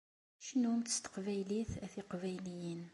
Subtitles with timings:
[0.45, 2.81] Cnumt s teqbaylit a tiqbayliyin!